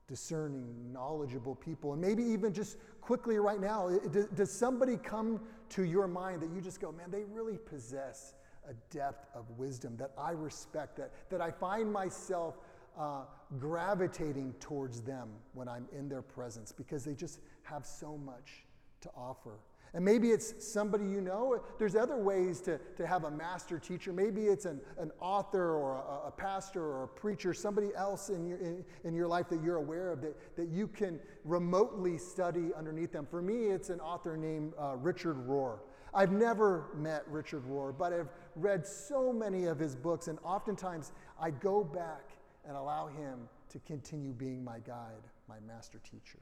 discerning, 0.08 0.94
knowledgeable 0.94 1.56
people. 1.56 1.94
And 1.94 2.02
maybe 2.02 2.22
even 2.22 2.54
just 2.54 2.78
quickly 3.02 3.40
right 3.40 3.60
now, 3.60 3.90
does 4.36 4.52
somebody 4.52 4.98
come 4.98 5.42
to 5.70 5.84
your 5.84 6.08
mind 6.08 6.44
that 6.44 6.52
you 6.52 6.62
just 6.62 6.80
go, 6.80 6.92
man, 6.92 7.10
they 7.10 7.24
really 7.24 7.58
possess 7.58 8.36
a 8.70 8.74
depth 8.96 9.28
of 9.36 9.50
wisdom 9.58 9.98
that 9.98 10.12
I 10.18 10.32
respect, 10.32 10.98
that, 10.98 11.12
that 11.30 11.42
I 11.42 11.52
find 11.52 11.92
myself 11.92 12.56
uh, 13.00 13.22
gravitating 13.60 14.54
towards 14.60 15.02
them 15.02 15.30
when 15.54 15.68
I'm 15.68 15.88
in 15.98 16.10
their 16.10 16.22
presence 16.22 16.72
because 16.72 17.04
they 17.04 17.14
just 17.14 17.40
have 17.64 17.86
so 17.86 18.18
much 18.18 18.66
to 19.02 19.10
offer. 19.16 19.60
And 19.94 20.06
maybe 20.06 20.30
it's 20.30 20.66
somebody 20.66 21.04
you 21.04 21.20
know. 21.20 21.62
There's 21.78 21.98
other 21.98 22.16
ways 22.16 22.62
to, 22.62 22.80
to 22.96 23.06
have 23.06 23.26
a 23.26 23.32
master 23.32 23.78
teacher. 23.78 24.14
Maybe 24.14 24.44
it's 24.44 24.64
an, 24.64 24.80
an 24.98 25.12
author 25.20 25.76
or 25.76 25.98
a, 25.98 26.28
a 26.28 26.32
pastor 26.32 26.82
or 26.82 27.04
a 27.04 27.08
preacher, 27.08 27.54
somebody 27.54 27.90
else 27.96 28.30
in 28.30 28.48
your, 28.48 28.58
in, 28.60 28.86
in, 29.04 29.14
your 29.14 29.28
life 29.28 29.50
that 29.50 29.62
you're 29.62 29.76
aware 29.76 30.12
of 30.12 30.22
that, 30.22 30.56
that 30.56 30.70
you 30.70 30.88
can 30.88 31.20
remotely 31.44 32.18
study 32.18 32.70
underneath 32.78 33.12
them. 33.12 33.28
For 33.30 33.42
me, 33.42 33.66
it's 33.66 33.90
an 33.90 34.00
author 34.00 34.38
named 34.38 34.74
uh, 34.80 34.96
Richard 34.96 35.46
Rohr. 35.46 35.80
I've 36.14 36.32
never 36.32 36.86
met 36.96 37.24
Richard 37.28 37.64
Rohr, 37.70 37.98
but 37.98 38.14
I've 38.14 38.30
read 38.56 38.86
so 38.86 39.32
many 39.32 39.66
of 39.66 39.80
his 39.80 39.96
books, 39.96 40.28
and 40.28 40.38
oftentimes 40.44 41.12
I 41.40 41.52
go 41.52 41.84
back 41.84 42.32
and 42.68 42.76
allow 42.76 43.08
him 43.08 43.48
to 43.70 43.80
continue 43.80 44.34
being 44.34 44.64
my 44.64 44.80
guide, 44.80 45.24
my 45.48 45.60
master 45.66 46.00
teacher. 46.00 46.40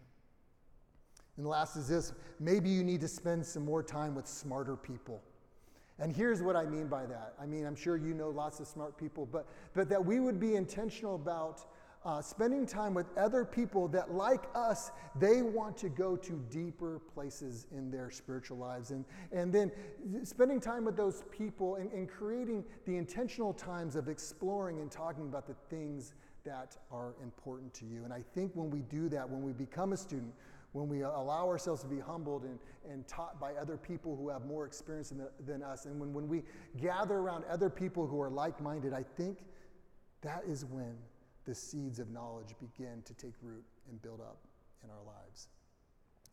And 1.38 1.48
last 1.48 1.78
is 1.78 1.88
this 1.88 2.14
maybe 2.40 2.70
you 2.70 2.84
need 2.84 3.02
to 3.02 3.08
spend 3.08 3.46
some 3.46 3.64
more 3.64 3.82
time 3.82 4.16
with 4.16 4.28
smarter 4.28 4.76
people. 4.76 5.22
And 6.00 6.16
here's 6.16 6.42
what 6.42 6.56
I 6.56 6.66
mean 6.66 6.88
by 6.88 7.06
that. 7.06 7.34
I 7.42 7.46
mean, 7.46 7.66
I'm 7.66 7.76
sure 7.76 7.98
you 7.98 8.14
know 8.14 8.30
lots 8.30 8.60
of 8.60 8.68
smart 8.68 8.98
people, 8.98 9.26
but, 9.26 9.46
but 9.74 9.90
that 9.90 10.04
we 10.04 10.20
would 10.20 10.40
be 10.40 10.56
intentional 10.56 11.16
about 11.16 11.66
uh, 12.06 12.22
spending 12.22 12.66
time 12.66 12.94
with 12.94 13.06
other 13.18 13.44
people 13.44 13.88
that, 13.90 14.14
like 14.14 14.46
us, 14.56 14.92
they 15.20 15.42
want 15.42 15.76
to 15.78 15.90
go 15.90 16.16
to 16.16 16.34
deeper 16.50 17.02
places 17.14 17.68
in 17.72 17.92
their 17.92 18.10
spiritual 18.10 18.58
lives. 18.58 18.92
And, 18.92 19.04
and 19.34 19.52
then 19.52 19.72
spending 20.24 20.62
time 20.62 20.86
with 20.86 20.96
those 20.96 21.24
people 21.30 21.76
and, 21.76 21.92
and 21.92 22.08
creating 22.08 22.64
the 22.86 22.96
intentional 22.96 23.54
times 23.54 23.96
of 23.96 24.08
exploring 24.08 24.80
and 24.80 24.90
talking 24.90 25.24
about 25.24 25.46
the 25.46 25.56
things 25.70 26.14
that 26.46 26.78
are 26.90 27.16
important 27.22 27.74
to 27.76 27.86
you. 27.86 28.06
And 28.06 28.14
I 28.14 28.24
think 28.34 28.52
when 28.54 28.70
we 28.70 28.80
do 28.80 29.10
that, 29.10 29.30
when 29.30 29.44
we 29.44 29.52
become 29.52 29.92
a 29.92 29.98
student, 29.98 30.34
when 30.72 30.88
we 30.88 31.02
allow 31.02 31.48
ourselves 31.48 31.82
to 31.82 31.88
be 31.88 32.00
humbled 32.00 32.44
and, 32.44 32.60
and 32.90 33.06
taught 33.08 33.42
by 33.42 33.56
other 33.56 33.76
people 33.76 34.16
who 34.16 34.30
have 34.30 34.46
more 34.46 34.66
experience 34.66 35.10
than, 35.10 35.28
than 35.46 35.64
us, 35.64 35.86
and 35.86 36.00
when, 36.00 36.14
when 36.14 36.30
we 36.30 36.44
gather 36.80 37.16
around 37.16 37.44
other 37.50 37.70
people 37.70 38.08
who 38.08 38.22
are 38.22 38.30
like 38.30 38.62
minded, 38.62 38.94
I 38.94 39.04
think 39.18 39.40
that 40.22 40.44
is 40.48 40.64
when 40.64 40.96
the 41.50 41.56
seeds 41.56 41.98
of 41.98 42.12
knowledge 42.12 42.54
begin 42.60 43.02
to 43.02 43.14
take 43.16 43.34
root 43.42 43.64
and 43.90 44.00
build 44.04 44.22
up 44.22 44.38
in 44.84 44.90
our 44.92 45.04
lives. 45.04 45.48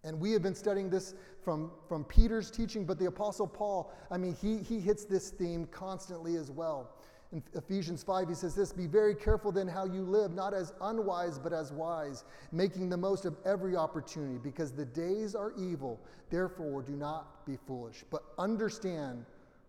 And 0.04 0.20
we 0.20 0.30
have 0.32 0.42
been 0.42 0.54
studying 0.54 0.90
this 0.90 1.14
from, 1.42 1.70
from 1.88 2.04
Peter's 2.04 2.50
teaching, 2.50 2.84
but 2.84 2.98
the 2.98 3.06
Apostle 3.06 3.46
Paul, 3.46 3.90
I 4.10 4.18
mean, 4.18 4.36
he, 4.40 4.58
he 4.58 4.78
hits 4.78 5.06
this 5.06 5.30
theme 5.30 5.66
constantly 5.72 6.36
as 6.36 6.50
well. 6.50 6.90
In 7.32 7.42
Ephesians 7.54 8.02
5, 8.02 8.28
he 8.28 8.34
says 8.34 8.54
this 8.54 8.74
Be 8.74 8.86
very 8.86 9.14
careful 9.14 9.50
then 9.50 9.66
how 9.66 9.86
you 9.86 10.02
live, 10.02 10.34
not 10.34 10.52
as 10.52 10.74
unwise, 10.82 11.38
but 11.38 11.54
as 11.54 11.72
wise, 11.72 12.24
making 12.52 12.90
the 12.90 12.96
most 12.96 13.24
of 13.24 13.36
every 13.46 13.74
opportunity, 13.74 14.38
because 14.38 14.70
the 14.70 14.84
days 14.84 15.34
are 15.34 15.54
evil. 15.58 15.98
Therefore, 16.28 16.82
do 16.82 16.92
not 16.92 17.46
be 17.46 17.56
foolish, 17.66 18.04
but 18.10 18.22
understand 18.38 19.24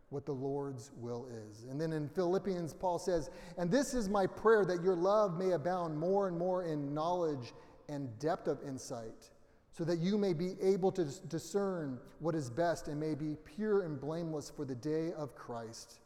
what 0.09 0.25
the 0.25 0.33
Lord's 0.33 0.91
will 0.97 1.27
is. 1.49 1.65
And 1.69 1.79
then 1.79 1.91
in 1.91 2.07
Philippians, 2.09 2.73
Paul 2.73 2.97
says, 2.97 3.29
And 3.57 3.69
this 3.69 3.93
is 3.93 4.07
my 4.07 4.25
prayer 4.25 4.63
that 4.65 4.81
your 4.81 4.95
love 4.95 5.37
may 5.37 5.51
abound 5.51 5.97
more 5.97 6.27
and 6.27 6.37
more 6.37 6.63
in 6.63 6.93
knowledge 6.93 7.53
and 7.89 8.17
depth 8.19 8.47
of 8.47 8.59
insight, 8.65 9.29
so 9.71 9.83
that 9.83 9.99
you 9.99 10.17
may 10.17 10.33
be 10.33 10.55
able 10.61 10.91
to 10.93 11.05
discern 11.27 11.99
what 12.19 12.35
is 12.35 12.49
best 12.49 12.87
and 12.87 12.99
may 12.99 13.15
be 13.15 13.35
pure 13.43 13.83
and 13.83 13.99
blameless 13.99 14.49
for 14.49 14.65
the 14.65 14.75
day 14.75 15.11
of 15.17 15.35
Christ, 15.35 15.99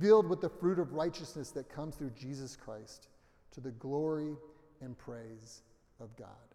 filled 0.00 0.28
with 0.28 0.40
the 0.40 0.48
fruit 0.48 0.78
of 0.78 0.92
righteousness 0.92 1.50
that 1.50 1.68
comes 1.68 1.96
through 1.96 2.10
Jesus 2.10 2.56
Christ, 2.56 3.08
to 3.52 3.60
the 3.60 3.70
glory 3.72 4.36
and 4.80 4.98
praise 4.98 5.62
of 6.00 6.16
God. 6.16 6.53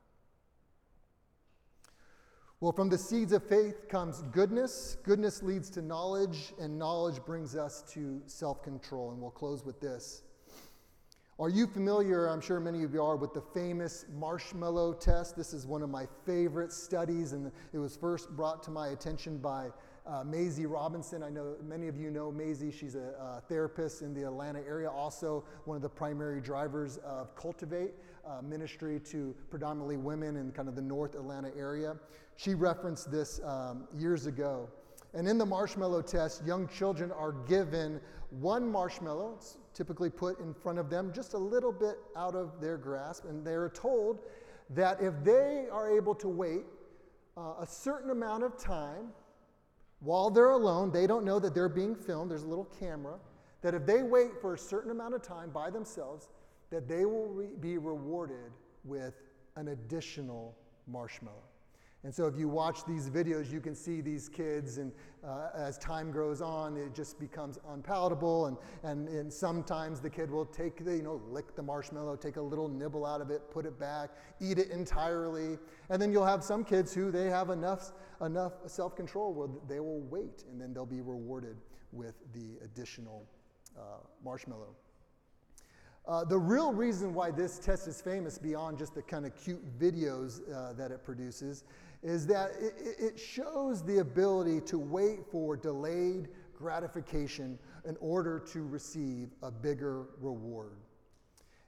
Well, 2.62 2.74
from 2.74 2.90
the 2.90 2.98
seeds 2.98 3.32
of 3.32 3.48
faith 3.48 3.88
comes 3.88 4.22
goodness. 4.34 4.98
Goodness 5.04 5.42
leads 5.42 5.70
to 5.70 5.82
knowledge, 5.82 6.54
and 6.60 6.78
knowledge 6.78 7.24
brings 7.26 7.56
us 7.56 7.84
to 7.94 8.22
self 8.26 8.62
control. 8.64 9.12
And 9.12 9.22
we'll 9.22 9.32
close 9.32 9.64
with 9.64 9.80
this. 9.80 10.24
Are 11.40 11.48
you 11.48 11.68
familiar, 11.68 12.28
I'm 12.28 12.42
sure 12.42 12.60
many 12.60 12.84
of 12.84 12.94
you 12.94 13.02
are, 13.02 13.16
with 13.16 13.34
the 13.34 13.44
famous 13.54 14.04
marshmallow 14.14 14.96
test? 14.96 15.38
This 15.38 15.54
is 15.54 15.66
one 15.66 15.82
of 15.82 15.90
my 15.90 16.06
favorite 16.26 16.74
studies, 16.74 17.32
and 17.32 17.50
it 17.72 17.78
was 17.78 17.96
first 17.96 18.30
brought 18.32 18.62
to 18.64 18.72
my 18.72 18.90
attention 18.90 19.38
by 19.38 19.70
uh, 20.10 20.24
Maisie 20.24 20.66
Robinson. 20.66 21.22
I 21.22 21.30
know 21.30 21.56
many 21.64 21.88
of 21.88 21.98
you 21.98 22.10
know 22.10 22.32
Maisie. 22.32 22.72
She's 22.72 22.96
a, 22.96 23.14
a, 23.20 23.42
therapist 23.48 24.02
in 24.02 24.14
the 24.14 24.24
Atlanta 24.24 24.60
area, 24.60 24.90
also 24.90 25.44
one 25.66 25.76
of 25.76 25.82
the 25.82 25.90
primary 25.90 26.42
drivers 26.42 26.98
of 26.98 27.36
Cultivate 27.36 27.92
uh, 28.28 28.42
ministry 28.42 29.00
to 29.12 29.36
predominantly 29.50 29.98
women 29.98 30.38
in 30.38 30.52
kind 30.52 30.68
of 30.68 30.76
the 30.76 30.82
North 30.82 31.16
Atlanta 31.16 31.52
area. 31.58 31.96
She 32.38 32.56
referenced 32.56 33.12
this 33.12 33.40
um, 33.44 33.88
years 33.98 34.26
ago. 34.26 34.70
And 35.14 35.28
in 35.28 35.38
the 35.38 35.46
marshmallow 35.46 36.04
test, 36.04 36.46
young 36.46 36.68
children 36.68 37.12
are 37.12 37.32
given 37.48 38.00
one 38.30 38.72
marshmallow, 38.72 39.34
it's 39.38 39.58
typically 39.74 40.10
put 40.10 40.40
in 40.40 40.54
front 40.54 40.78
of 40.78 40.90
them 40.90 41.12
just 41.14 41.34
a 41.34 41.38
little 41.38 41.72
bit 41.72 41.98
out 42.16 42.36
of 42.36 42.62
their 42.62 42.78
grasp, 42.78 43.26
and 43.26 43.46
they're 43.46 43.70
told 43.70 44.20
that 44.70 45.02
if 45.02 45.14
they 45.24 45.66
are 45.72 45.90
able 45.90 46.14
to 46.14 46.28
wait 46.28 46.64
uh, 47.36 47.56
a 47.60 47.66
certain 47.66 48.12
amount 48.12 48.44
of 48.44 48.56
time 48.56 49.10
while 50.00 50.30
they're 50.30 50.52
alone, 50.52 50.92
they 50.92 51.08
don't 51.08 51.26
know 51.26 51.40
that 51.40 51.54
they're 51.54 51.70
being 51.70 51.96
filmed, 51.96 52.32
there's 52.32 52.44
a 52.44 52.48
little 52.48 52.70
camera, 52.80 53.16
that 53.62 53.74
if 53.74 53.86
they 53.86 54.04
wait 54.04 54.40
for 54.42 54.54
a 54.54 54.58
certain 54.58 54.92
amount 54.92 55.14
of 55.14 55.22
time 55.22 55.50
by 55.50 55.70
themselves, 55.70 56.30
that 56.70 56.88
they 56.88 57.06
will 57.06 57.28
re- 57.28 57.48
be 57.60 57.78
rewarded 57.78 58.52
with 58.84 59.14
an 59.56 59.70
additional 59.70 60.56
marshmallow. 60.88 61.49
And 62.06 62.16
so, 62.16 62.28
if 62.28 62.38
you 62.38 62.48
watch 62.48 62.86
these 62.86 63.10
videos, 63.10 63.52
you 63.52 63.60
can 63.60 63.76
see 63.76 64.00
these 64.00 64.30
kids, 64.30 64.78
and 64.78 64.94
uh, 65.22 65.50
as 65.54 65.78
time 65.78 66.12
grows 66.12 66.42
on, 66.42 66.78
it 66.78 66.96
just 66.96 67.20
becomes 67.20 67.60
unpalatable. 67.74 68.46
And, 68.46 68.58
and, 68.84 69.10
and 69.10 69.32
sometimes 69.32 70.00
the 70.00 70.10
kid 70.10 70.32
will 70.32 70.46
take 70.46 70.86
the, 70.86 70.96
you 70.96 71.04
know, 71.04 71.22
lick 71.30 71.58
the 71.58 71.62
marshmallow, 71.62 72.16
take 72.16 72.38
a 72.38 72.42
little 72.42 72.70
nibble 72.70 73.06
out 73.06 73.20
of 73.20 73.32
it, 73.32 73.52
put 73.52 73.66
it 73.66 73.78
back, 73.78 74.12
eat 74.40 74.60
it 74.60 74.70
entirely. 74.70 75.58
And 75.90 76.02
then 76.02 76.10
you'll 76.14 76.26
have 76.26 76.42
some 76.42 76.64
kids 76.64 76.94
who 76.94 77.12
they 77.12 77.26
have 77.26 77.50
enough, 77.50 77.92
enough 78.22 78.54
self 78.68 78.96
control 78.96 79.34
where 79.34 79.50
they 79.68 79.82
will 79.82 80.02
wait, 80.02 80.46
and 80.50 80.60
then 80.60 80.74
they'll 80.74 80.86
be 80.86 81.02
rewarded 81.02 81.58
with 81.92 82.16
the 82.34 82.64
additional 82.64 83.28
uh, 83.78 83.98
marshmallow. 84.24 84.74
Uh, 86.10 86.24
the 86.24 86.38
real 86.38 86.74
reason 86.74 87.14
why 87.14 87.30
this 87.30 87.60
test 87.60 87.88
is 87.88 88.02
famous, 88.02 88.40
beyond 88.40 88.80
just 88.80 88.96
the 88.96 89.02
kind 89.02 89.28
of 89.28 89.36
cute 89.36 89.62
videos 89.80 90.42
uh, 90.52 90.74
that 90.74 90.90
it 90.90 91.04
produces, 91.04 91.66
is 92.02 92.26
that 92.26 92.50
it, 92.60 92.74
it 92.98 93.20
shows 93.20 93.84
the 93.84 94.00
ability 94.00 94.60
to 94.60 94.80
wait 94.80 95.20
for 95.32 95.56
delayed 95.56 96.28
gratification 96.58 97.60
in 97.86 97.96
order 98.00 98.40
to 98.40 98.64
receive 98.64 99.30
a 99.44 99.52
bigger 99.52 100.08
reward. 100.20 100.78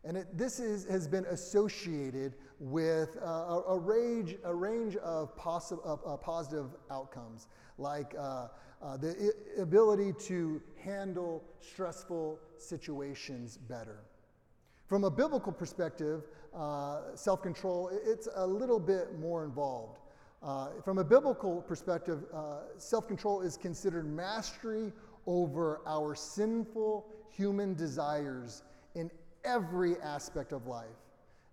And 0.04 0.18
it, 0.18 0.36
this 0.36 0.60
is, 0.60 0.86
has 0.86 1.08
been 1.08 1.26
associated 1.26 2.34
with 2.60 3.18
uh, 3.22 3.26
a, 3.28 3.64
a, 3.68 3.78
range, 3.78 4.38
a 4.44 4.56
range 4.56 4.96
of, 4.96 5.38
possi- 5.38 5.86
of 5.86 6.00
uh, 6.04 6.18
positive 6.18 6.72
outcomes, 6.90 7.48
like 7.78 8.16
uh, 8.18 8.48
uh 8.82 8.98
the 8.98 9.34
ability 9.60 10.14
to 10.20 10.60
handle 10.84 11.44
stressful 11.60 12.40
situations 12.58 13.58
better. 13.58 14.00
From 14.92 15.06
a 15.06 15.10
biblical 15.10 15.54
perspective, 15.54 16.24
uh, 16.54 17.16
self 17.16 17.42
control, 17.42 17.90
it's 18.06 18.28
a 18.36 18.46
little 18.46 18.78
bit 18.78 19.18
more 19.18 19.46
involved. 19.46 20.00
Uh, 20.44 20.68
from 20.84 20.98
a 20.98 21.04
biblical 21.06 21.62
perspective, 21.62 22.26
self 22.76 23.08
control 23.08 23.40
is 23.40 23.56
considered 23.56 24.06
mastery 24.06 24.92
over 25.28 25.80
our 25.88 26.14
sinful 26.14 27.08
human 27.30 27.74
desires 27.74 28.64
in 28.96 29.10
every 29.46 29.96
aspect 30.02 30.52
of 30.52 30.68
life. 30.68 31.00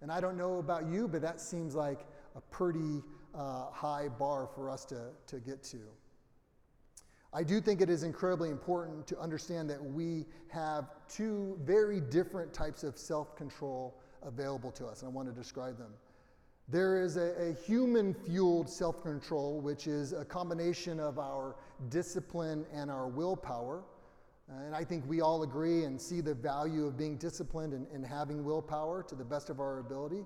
And 0.02 0.10
I 0.10 0.20
don't 0.20 0.36
know 0.36 0.58
about 0.58 0.88
you, 0.88 1.06
but 1.06 1.22
that 1.22 1.40
seems 1.40 1.76
like 1.76 2.00
a 2.34 2.40
pretty 2.40 3.04
uh, 3.36 3.70
high 3.70 4.08
bar 4.08 4.48
for 4.52 4.68
us 4.68 4.84
to, 4.86 5.10
to 5.28 5.38
get 5.38 5.62
to. 5.62 5.78
I 7.32 7.42
do 7.42 7.60
think 7.60 7.80
it 7.80 7.90
is 7.90 8.04
incredibly 8.04 8.50
important 8.50 9.06
to 9.08 9.18
understand 9.18 9.68
that 9.70 9.82
we 9.82 10.24
have 10.48 10.86
two 11.08 11.58
very 11.62 12.00
different 12.00 12.54
types 12.54 12.84
of 12.84 12.96
self 12.96 13.36
control 13.36 14.00
available 14.22 14.70
to 14.72 14.86
us, 14.86 15.02
and 15.02 15.10
I 15.10 15.12
want 15.12 15.28
to 15.28 15.34
describe 15.34 15.78
them. 15.78 15.92
There 16.70 17.02
is 17.02 17.16
a, 17.16 17.50
a 17.50 17.52
human 17.52 18.14
fueled 18.14 18.68
self 18.68 19.02
control, 19.02 19.60
which 19.60 19.86
is 19.86 20.12
a 20.12 20.24
combination 20.24 21.00
of 21.00 21.18
our 21.18 21.56
discipline 21.90 22.64
and 22.72 22.90
our 22.90 23.08
willpower. 23.08 23.84
Uh, 24.50 24.64
and 24.64 24.74
I 24.74 24.82
think 24.82 25.04
we 25.06 25.20
all 25.20 25.42
agree 25.42 25.84
and 25.84 26.00
see 26.00 26.22
the 26.22 26.34
value 26.34 26.86
of 26.86 26.96
being 26.96 27.16
disciplined 27.16 27.74
and, 27.74 27.86
and 27.92 28.06
having 28.06 28.44
willpower 28.44 29.02
to 29.02 29.14
the 29.14 29.24
best 29.24 29.50
of 29.50 29.60
our 29.60 29.80
ability. 29.80 30.24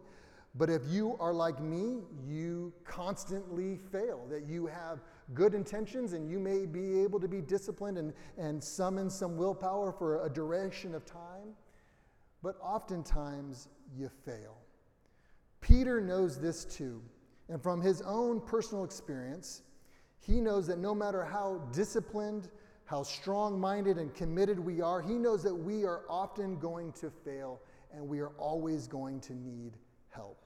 But 0.55 0.69
if 0.69 0.83
you 0.89 1.17
are 1.19 1.33
like 1.33 1.61
me, 1.61 2.01
you 2.27 2.73
constantly 2.85 3.79
fail, 3.91 4.27
that 4.29 4.47
you 4.47 4.67
have 4.67 5.01
good 5.33 5.55
intentions 5.55 6.13
and 6.13 6.31
you 6.31 6.39
may 6.39 6.67
be 6.67 7.01
able 7.01 7.19
to 7.21 7.29
be 7.29 7.41
disciplined 7.41 7.97
and, 7.97 8.13
and 8.37 8.63
summon 8.63 9.09
some 9.09 9.37
willpower 9.37 9.93
for 9.93 10.27
a 10.27 10.29
duration 10.29 10.95
of 10.95 11.07
time, 11.07 11.55
but 12.43 12.57
oftentimes 12.61 13.69
you 13.97 14.11
fail. 14.27 14.59
Peter 15.63 16.01
knows 16.01 16.39
this 16.39 16.65
too. 16.67 17.01
And 17.49 17.63
from 17.63 17.81
his 17.81 18.03
own 18.03 18.41
personal 18.41 18.85
experience, 18.85 19.63
he 20.21 20.41
knows 20.41 20.67
that 20.67 20.79
no 20.79 20.95
matter 20.95 21.25
how 21.25 21.63
disciplined 21.73 22.49
how 22.85 23.03
strong 23.03 23.59
minded 23.59 23.97
and 23.97 24.15
committed 24.15 24.59
we 24.59 24.83
are, 24.83 25.01
he 25.01 25.15
knows 25.15 25.43
that 25.43 25.55
we 25.55 25.85
are 25.85 26.03
often 26.11 26.59
going 26.59 26.93
to 26.93 27.11
fail 27.25 27.61
and 27.95 28.07
we 28.07 28.21
are 28.21 28.33
always 28.39 28.87
going 28.87 29.19
to 29.21 29.35
need 29.35 29.79
help. 30.15 30.39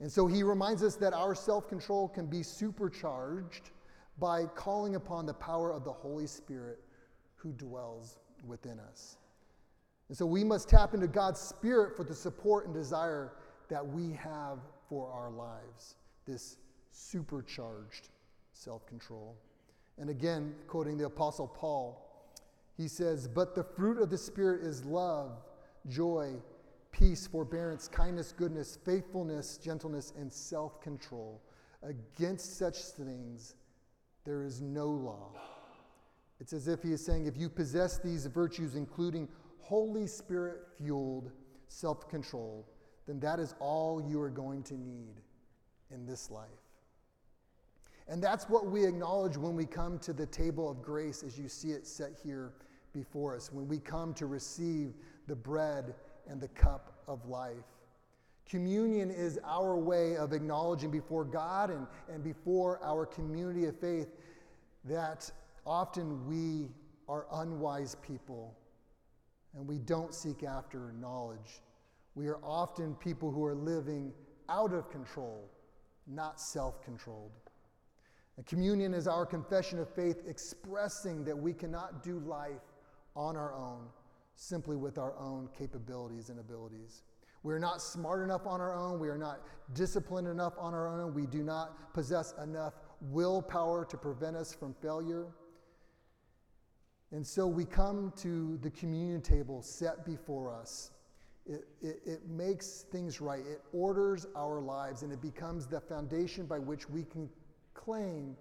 And 0.00 0.10
so 0.10 0.26
he 0.26 0.42
reminds 0.42 0.82
us 0.82 0.96
that 0.96 1.12
our 1.12 1.34
self 1.34 1.68
control 1.68 2.08
can 2.08 2.26
be 2.26 2.42
supercharged 2.42 3.70
by 4.18 4.44
calling 4.46 4.96
upon 4.96 5.26
the 5.26 5.34
power 5.34 5.72
of 5.72 5.84
the 5.84 5.92
Holy 5.92 6.26
Spirit 6.26 6.80
who 7.36 7.52
dwells 7.52 8.18
within 8.46 8.78
us. 8.78 9.16
And 10.08 10.16
so 10.16 10.26
we 10.26 10.44
must 10.44 10.68
tap 10.68 10.94
into 10.94 11.06
God's 11.06 11.40
Spirit 11.40 11.96
for 11.96 12.04
the 12.04 12.14
support 12.14 12.66
and 12.66 12.74
desire 12.74 13.32
that 13.68 13.86
we 13.86 14.12
have 14.12 14.58
for 14.88 15.10
our 15.10 15.30
lives, 15.30 15.94
this 16.26 16.58
supercharged 16.90 18.08
self 18.52 18.84
control. 18.86 19.36
And 19.98 20.10
again, 20.10 20.54
quoting 20.66 20.98
the 20.98 21.06
Apostle 21.06 21.48
Paul, 21.48 22.30
he 22.76 22.88
says, 22.88 23.28
But 23.28 23.54
the 23.54 23.64
fruit 23.64 24.00
of 24.00 24.10
the 24.10 24.18
Spirit 24.18 24.62
is 24.62 24.84
love, 24.84 25.32
joy, 25.88 26.34
peace, 26.92 27.26
forbearance, 27.26 27.88
kindness, 27.88 28.32
goodness, 28.32 28.78
faithfulness, 28.84 29.56
gentleness, 29.56 30.12
and 30.16 30.32
self 30.32 30.80
control. 30.80 31.42
Against 31.82 32.58
such 32.58 32.76
things, 32.76 33.54
there 34.24 34.44
is 34.44 34.60
no 34.60 34.86
law. 34.86 35.32
It's 36.40 36.52
as 36.52 36.68
if 36.68 36.82
he 36.82 36.92
is 36.92 37.04
saying, 37.04 37.26
if 37.26 37.36
you 37.36 37.48
possess 37.48 37.98
these 37.98 38.26
virtues, 38.26 38.76
including 38.76 39.28
Holy 39.60 40.06
Spirit 40.06 40.58
fueled 40.76 41.30
self 41.68 42.08
control, 42.08 42.68
then 43.06 43.18
that 43.20 43.40
is 43.40 43.54
all 43.58 44.00
you 44.08 44.20
are 44.20 44.30
going 44.30 44.62
to 44.64 44.74
need 44.74 45.20
in 45.90 46.06
this 46.06 46.30
life. 46.30 46.48
And 48.08 48.22
that's 48.22 48.48
what 48.48 48.66
we 48.66 48.84
acknowledge 48.84 49.36
when 49.36 49.54
we 49.54 49.64
come 49.64 49.98
to 50.00 50.12
the 50.12 50.26
table 50.26 50.70
of 50.70 50.82
grace 50.82 51.22
as 51.22 51.38
you 51.38 51.48
see 51.48 51.70
it 51.70 51.86
set 51.86 52.12
here 52.22 52.52
before 52.92 53.34
us, 53.34 53.52
when 53.52 53.66
we 53.66 53.78
come 53.78 54.12
to 54.14 54.26
receive 54.26 54.94
the 55.28 55.36
bread 55.36 55.94
and 56.28 56.40
the 56.40 56.48
cup 56.48 56.92
of 57.06 57.26
life. 57.28 57.56
Communion 58.48 59.10
is 59.10 59.38
our 59.44 59.76
way 59.76 60.16
of 60.16 60.32
acknowledging 60.32 60.90
before 60.90 61.24
God 61.24 61.70
and, 61.70 61.86
and 62.12 62.22
before 62.22 62.80
our 62.84 63.06
community 63.06 63.66
of 63.66 63.78
faith 63.78 64.08
that 64.84 65.30
often 65.64 66.26
we 66.26 66.68
are 67.08 67.26
unwise 67.32 67.96
people 68.02 68.56
and 69.54 69.66
we 69.66 69.78
don't 69.78 70.14
seek 70.14 70.42
after 70.42 70.92
knowledge. 71.00 71.60
We 72.14 72.26
are 72.26 72.38
often 72.42 72.94
people 72.96 73.30
who 73.30 73.44
are 73.44 73.54
living 73.54 74.12
out 74.48 74.72
of 74.72 74.90
control, 74.90 75.48
not 76.06 76.40
self 76.40 76.82
controlled. 76.82 77.32
Communion 78.46 78.92
is 78.92 79.06
our 79.06 79.24
confession 79.24 79.78
of 79.78 79.88
faith 79.94 80.22
expressing 80.26 81.24
that 81.24 81.36
we 81.36 81.52
cannot 81.52 82.02
do 82.02 82.18
life 82.20 82.62
on 83.14 83.36
our 83.36 83.54
own, 83.54 83.86
simply 84.34 84.76
with 84.76 84.98
our 84.98 85.16
own 85.18 85.48
capabilities 85.56 86.28
and 86.28 86.40
abilities. 86.40 87.02
We 87.42 87.52
are 87.52 87.58
not 87.58 87.82
smart 87.82 88.22
enough 88.22 88.46
on 88.46 88.60
our 88.60 88.74
own. 88.74 89.00
We 89.00 89.08
are 89.08 89.18
not 89.18 89.40
disciplined 89.74 90.28
enough 90.28 90.54
on 90.58 90.74
our 90.74 90.88
own. 90.88 91.12
We 91.12 91.26
do 91.26 91.42
not 91.42 91.92
possess 91.92 92.34
enough 92.42 92.74
willpower 93.00 93.84
to 93.86 93.96
prevent 93.96 94.36
us 94.36 94.54
from 94.54 94.74
failure. 94.74 95.26
And 97.10 97.26
so 97.26 97.46
we 97.46 97.64
come 97.64 98.12
to 98.18 98.58
the 98.62 98.70
communion 98.70 99.20
table 99.20 99.60
set 99.60 100.06
before 100.06 100.52
us. 100.52 100.92
It, 101.44 101.64
it, 101.82 102.00
it, 102.06 102.28
makes 102.28 102.82
things 102.92 103.20
right, 103.20 103.40
it 103.40 103.60
orders 103.72 104.26
our 104.36 104.60
lives, 104.60 105.02
and 105.02 105.12
it 105.12 105.20
becomes 105.20 105.66
the 105.66 105.80
foundation 105.80 106.46
by 106.46 106.60
which 106.60 106.88
we 106.88 107.02
can 107.02 107.28
claim 107.74 108.36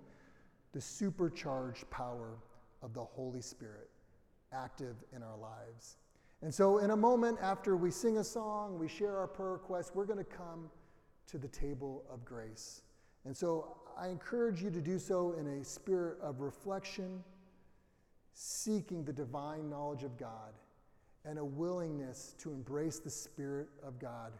the 0.71 0.79
supercharged 0.79 1.89
power 1.89 2.37
of 2.83 2.93
the 2.93 3.03
Holy 3.03 3.41
Spirit 3.41 3.90
active 4.53 4.95
in 5.15 5.23
our 5.23 5.37
lives. 5.37 5.97
And 6.41 6.53
so, 6.53 6.79
in 6.79 6.91
a 6.91 6.97
moment 6.97 7.37
after 7.41 7.77
we 7.77 7.91
sing 7.91 8.17
a 8.17 8.23
song, 8.23 8.79
we 8.79 8.87
share 8.87 9.17
our 9.17 9.27
prayer 9.27 9.51
requests, 9.51 9.91
we're 9.93 10.05
going 10.05 10.17
to 10.17 10.23
come 10.23 10.69
to 11.27 11.37
the 11.37 11.47
table 11.47 12.03
of 12.11 12.25
grace. 12.25 12.81
And 13.25 13.35
so, 13.35 13.77
I 13.97 14.07
encourage 14.07 14.63
you 14.63 14.71
to 14.71 14.81
do 14.81 14.97
so 14.97 15.35
in 15.39 15.47
a 15.47 15.63
spirit 15.63 16.17
of 16.21 16.41
reflection, 16.41 17.23
seeking 18.33 19.03
the 19.03 19.13
divine 19.13 19.69
knowledge 19.69 20.03
of 20.03 20.17
God, 20.17 20.53
and 21.25 21.37
a 21.37 21.45
willingness 21.45 22.33
to 22.39 22.51
embrace 22.51 22.99
the 22.99 23.09
Spirit 23.09 23.67
of 23.83 23.99
God 23.99 24.33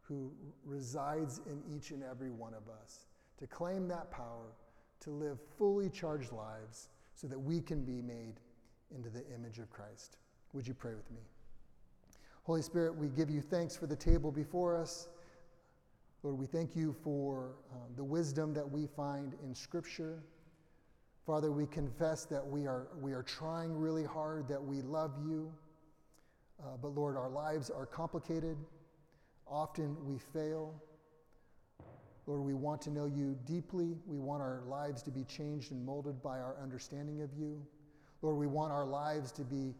who 0.00 0.32
resides 0.64 1.40
in 1.46 1.62
each 1.74 1.90
and 1.90 2.02
every 2.02 2.30
one 2.30 2.54
of 2.54 2.68
us 2.68 3.06
to 3.38 3.46
claim 3.46 3.88
that 3.88 4.10
power, 4.10 4.52
to 5.00 5.10
live 5.10 5.38
fully 5.58 5.88
charged 5.88 6.32
lives 6.32 6.88
so 7.14 7.26
that 7.26 7.38
we 7.38 7.60
can 7.60 7.84
be 7.84 8.02
made 8.02 8.34
into 8.94 9.10
the 9.10 9.24
image 9.34 9.58
of 9.58 9.70
Christ. 9.70 10.18
Would 10.52 10.66
you 10.66 10.74
pray 10.74 10.94
with 10.94 11.10
me? 11.10 11.20
Holy 12.44 12.62
Spirit, 12.62 12.94
we 12.94 13.08
give 13.08 13.30
you 13.30 13.40
thanks 13.40 13.76
for 13.76 13.86
the 13.86 13.96
table 13.96 14.30
before 14.30 14.76
us. 14.76 15.08
Lord, 16.22 16.38
we 16.38 16.46
thank 16.46 16.74
you 16.74 16.94
for 17.02 17.56
um, 17.72 17.94
the 17.96 18.04
wisdom 18.04 18.54
that 18.54 18.70
we 18.70 18.86
find 18.86 19.34
in 19.42 19.54
Scripture. 19.54 20.22
Father, 21.26 21.50
we 21.50 21.66
confess 21.66 22.24
that 22.26 22.46
we 22.46 22.66
are, 22.66 22.88
we 23.00 23.12
are 23.12 23.22
trying 23.22 23.74
really 23.74 24.04
hard, 24.04 24.46
that 24.48 24.62
we 24.62 24.82
love 24.82 25.12
you. 25.26 25.52
Uh, 26.62 26.76
but 26.80 26.88
Lord, 26.88 27.16
our 27.16 27.30
lives 27.30 27.70
are 27.70 27.86
complicated. 27.86 28.56
Often 29.46 29.96
we 30.04 30.18
fail. 30.18 30.74
Lord, 32.26 32.42
we 32.42 32.54
want 32.54 32.80
to 32.82 32.90
know 32.90 33.06
you 33.06 33.36
deeply. 33.46 33.96
We 34.06 34.18
want 34.18 34.40
our 34.42 34.62
lives 34.66 35.02
to 35.02 35.10
be 35.10 35.24
changed 35.24 35.72
and 35.72 35.84
molded 35.84 36.22
by 36.22 36.38
our 36.38 36.56
understanding 36.62 37.22
of 37.22 37.30
you. 37.38 37.60
Lord, 38.24 38.36
we 38.36 38.46
want 38.46 38.72
our 38.72 38.86
lives 38.86 39.30
to 39.32 39.42
be 39.42 39.74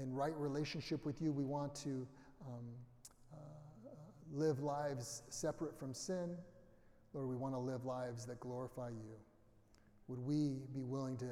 in 0.00 0.12
right 0.12 0.36
relationship 0.36 1.06
with 1.06 1.22
you. 1.22 1.32
We 1.32 1.44
want 1.44 1.74
to 1.76 2.06
um, 2.46 2.64
uh, 3.32 3.38
live 4.32 4.60
lives 4.60 5.22
separate 5.30 5.78
from 5.78 5.94
sin. 5.94 6.36
Lord, 7.14 7.28
we 7.28 7.36
want 7.36 7.54
to 7.54 7.58
live 7.58 7.86
lives 7.86 8.26
that 8.26 8.40
glorify 8.40 8.90
you. 8.90 9.16
Would 10.08 10.20
we 10.20 10.58
be 10.74 10.84
willing 10.84 11.16
to, 11.18 11.30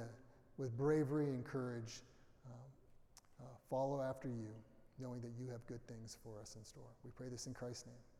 with 0.57 0.77
bravery 0.77 1.27
and 1.27 1.45
courage, 1.45 2.01
uh, 2.47 3.45
uh 3.45 3.47
follow 3.69 4.01
after 4.01 4.29
you? 4.29 4.49
knowing 4.99 5.21
that 5.21 5.33
you 5.39 5.51
have 5.51 5.67
good 5.67 5.85
things 5.87 6.17
for 6.23 6.41
us 6.41 6.57
in 6.57 6.65
store. 6.65 6.89
We 7.05 7.11
pray 7.11 7.29
this 7.29 7.47
in 7.47 7.55
Christ's 7.55 7.87
name. 7.87 8.16